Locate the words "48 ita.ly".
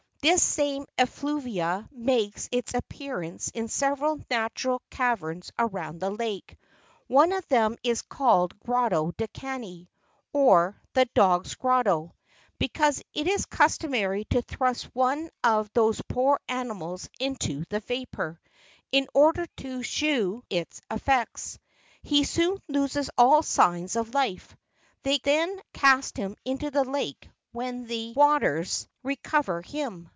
29.01-29.09